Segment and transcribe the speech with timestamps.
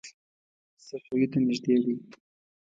[0.85, 1.95] صفوي ته نږدې دی.